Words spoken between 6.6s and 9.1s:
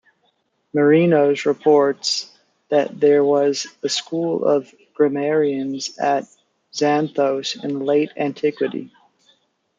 Xanthos in late antiquity.